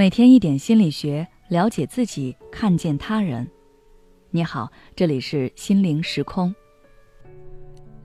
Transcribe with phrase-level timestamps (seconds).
[0.00, 3.46] 每天一点心理学，了解自己，看见他人。
[4.30, 6.54] 你好，这里是心灵时空。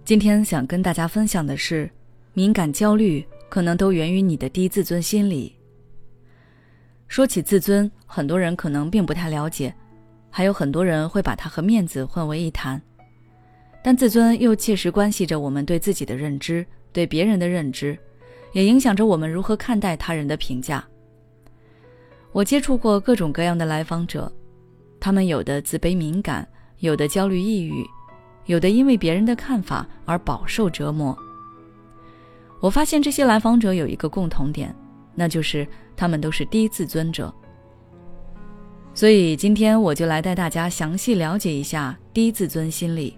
[0.03, 1.89] 今天想跟大家分享的是，
[2.33, 5.55] 敏感焦虑可能都源于你的低自尊心理。
[7.07, 9.73] 说起自尊，很多人可能并不太了解，
[10.29, 12.81] 还有很多人会把它和面子混为一谈。
[13.81, 17.97] 但自尊又切实关系着我们对自己的认知，对别人的认知，
[18.51, 20.85] 也影响着我们如何看待他人的评价。
[22.35, 24.29] 我接触过各种各样的来访者，
[24.99, 26.45] 他们有的自卑敏感，
[26.79, 27.81] 有的焦虑抑郁，
[28.47, 31.17] 有的因为别人的看法而饱受折磨。
[32.59, 34.75] 我发现这些来访者有一个共同点，
[35.13, 37.33] 那就是他们都是低自尊者。
[38.93, 43.17] 所以今天我就来带大家详细了解一下低自尊心理。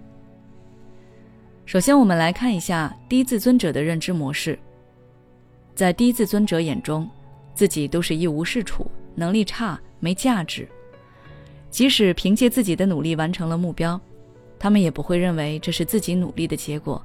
[1.66, 4.56] 首先，我们来看一下低自尊者的认知模式。
[5.74, 7.10] 在低自尊者眼中，
[7.52, 8.88] 自己都是一无是处。
[9.18, 10.66] 能力差，没价值。
[11.68, 14.00] 即使凭借自己的努力完成了目标，
[14.58, 17.04] 他们也不会认为这是自己努力的结果，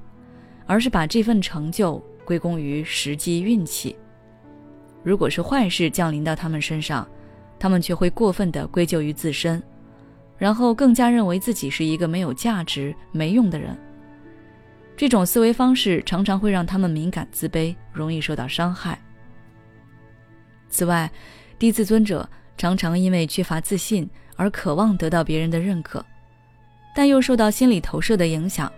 [0.66, 3.96] 而是把这份成就归功于时机运气。
[5.04, 7.06] 如果是坏事降临到他们身上，
[7.60, 9.62] 他们却会过分的归咎于自身，
[10.38, 13.78] 然后更加认为自己是一个没有价值、没用的人。
[14.96, 18.98] 这种思维方式常常会让他们敏感、自卑，容易受到伤害。
[20.70, 21.12] 此外，
[21.64, 26.06] 低自尊者常常因为缺乏自信而渴望得到别人的认可，
[26.94, 28.70] 但又受到心理投射的影响，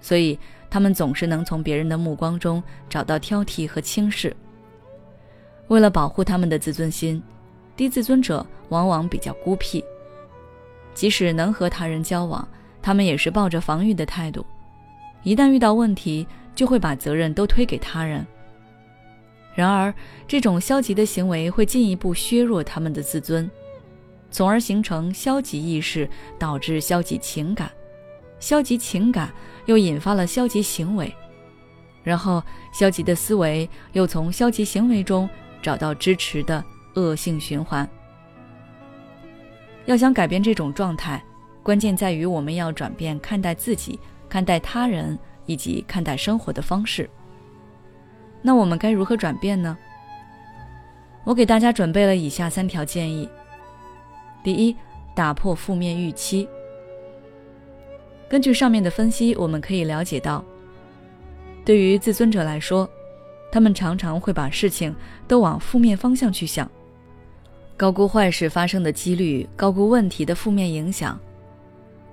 [0.00, 0.36] 所以
[0.68, 4.34] 他们总是能从别人的目光中找到挑剔和轻视。
[5.68, 7.22] 为了保护他们的自尊心，
[7.76, 9.80] 低自尊者往往比较孤僻，
[10.92, 12.48] 即使能和他人交往，
[12.82, 14.44] 他们也是抱着防御的态度，
[15.22, 18.26] 一旦遇到问题，就会把责任都推给他人。
[19.54, 19.92] 然而，
[20.28, 23.50] 这种消极的行为会进一步削弱他们的自尊，
[24.30, 27.70] 从而形成消极意识，导致消极情感，
[28.38, 29.30] 消极情感
[29.66, 31.12] 又引发了消极行为，
[32.04, 35.28] 然后消极的思维又从消极行为中
[35.60, 37.88] 找到支持的恶性循环。
[39.86, 41.22] 要想改变这种状态，
[41.62, 47.10] 关键在于我们要转变看待自己、看待他人以及看待生活的方式。
[48.42, 49.76] 那我们该如何转变呢？
[51.24, 53.28] 我给大家准备了以下三条建议。
[54.42, 54.74] 第一，
[55.14, 56.48] 打破负面预期。
[58.28, 60.42] 根据上面的分析，我们可以了解到，
[61.64, 62.88] 对于自尊者来说，
[63.52, 64.94] 他们常常会把事情
[65.28, 66.70] 都往负面方向去想，
[67.76, 71.18] 高估坏事发生的几率，高估问题的负面影响，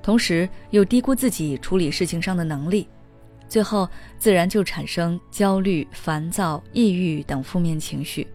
[0.01, 2.87] 同时又低估自己处理事情上的能力。
[3.49, 8.27] 最后，自然就产生焦虑、烦躁、抑郁等负面情绪。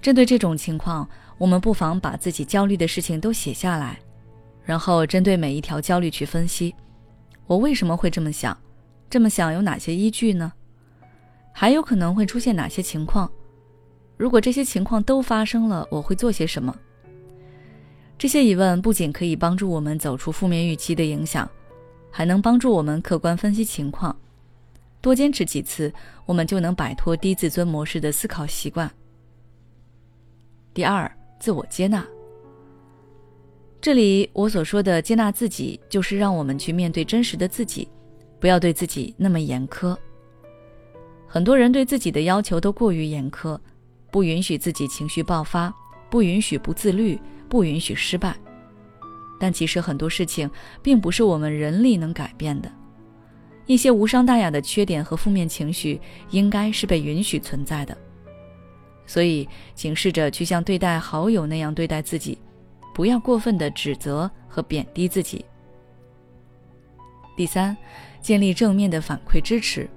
[0.00, 1.08] 针对这种情况，
[1.38, 3.98] 我们不妨把自己焦虑的事情都写下来，
[4.64, 6.74] 然后针对每一条焦虑去分析：
[7.46, 8.56] 我为什么会这么想？
[9.08, 10.52] 这么想有哪些依据呢？
[11.52, 13.30] 还有可能会出现哪些情况？
[14.16, 16.74] 如果这些情况都发生了，我会做些什么？
[18.18, 21.48] 这些疑问不仅可以帮助我们走出负面预期的影响。
[22.12, 24.14] 还能帮助我们客观分析情况，
[25.00, 25.92] 多坚持几次，
[26.26, 28.88] 我们就能摆脱低自尊模式的思考习惯。
[30.74, 32.06] 第二，自我接纳。
[33.80, 37.88] 这里我所说的接纳自己，就是让我们去面对真实的自己，
[38.38, 39.96] 不要对自己那么严苛。
[41.26, 43.58] 很多人对自己的要求都过于严苛，
[44.10, 45.74] 不允许自己情绪爆发，
[46.10, 47.18] 不允许不自律，
[47.48, 48.36] 不允许失败。
[49.42, 50.48] 但其实很多事情
[50.80, 52.70] 并不是我们人力能改变的，
[53.66, 57.98] 一些无伤大雅的缺点和负面情绪应该是被允许存在的。
[59.04, 62.38] 所以，请试着去像对待好友那样对待自己，
[62.94, 65.44] 不要过分的指责和贬低自己。
[67.36, 67.76] 第三，
[68.20, 69.90] 建立正面的反馈支持。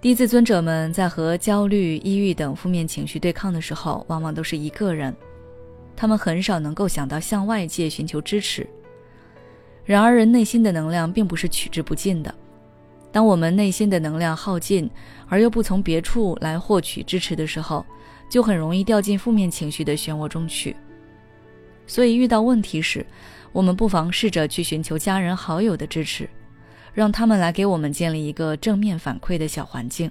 [0.00, 5.14] 低自尊者们在和焦虑、抑郁等负面情绪对抗的时候，往往都是一个人。
[5.96, 8.66] 他们很少能够想到向外界寻求支持。
[9.84, 12.34] 然而，人内心的能量并不是取之不尽的。
[13.12, 14.88] 当我们内心的能量耗尽，
[15.28, 17.84] 而又不从别处来获取支持的时候，
[18.28, 20.76] 就很容易掉进负面情绪的漩涡中去。
[21.86, 23.04] 所以，遇到问题时，
[23.50, 26.30] 我们不妨试着去寻求家人好友的支持，
[26.94, 30.08] 让他们来给我们建立一个正面反馈的小环境。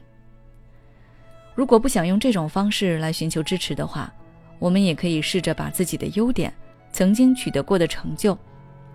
[1.56, 4.14] 如果不想用这种方式来寻求支持的话，
[4.60, 6.54] 我们也可以试着把自己的优点、
[6.92, 8.38] 曾经取得过的成就、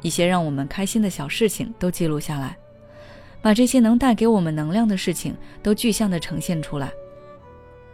[0.02, 2.56] 一些让我们开心的小事情都记录下来，
[3.40, 6.92] 把这些能带给我们能量的事情都具象的呈现出来。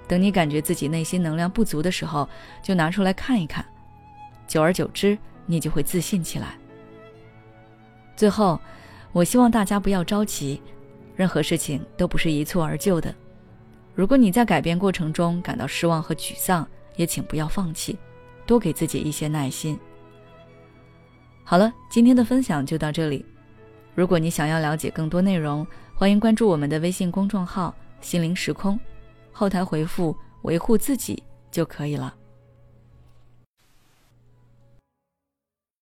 [0.09, 2.29] 等你感觉自己内心能量不足的时候，
[2.63, 3.65] 就拿出来看一看。
[4.49, 6.59] 久而久之，你就会自信起来。
[8.17, 8.61] 最后，
[9.13, 10.61] 我希望大家不要着急，
[11.15, 13.15] 任何事情都不是一蹴而就的。
[13.95, 16.67] 如果你在改变过程中感到失望和沮丧，
[17.01, 17.99] 也请不要放弃，
[18.45, 19.79] 多给自己一些耐心。
[21.43, 23.25] 好了，今天的分享就到这里。
[23.95, 28.79] 如果你想要了解更多内容，欢迎关注我们的微信公众号“心灵时空”，
[29.33, 30.15] 后台回复
[30.45, 32.15] “维护自己”就可以了。